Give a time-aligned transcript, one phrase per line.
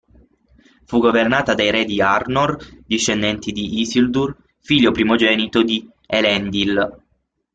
[0.85, 2.57] Fu governata dai re di Arnor,
[2.87, 7.03] discendenti di Isildur, figlio primogenito di Elendil.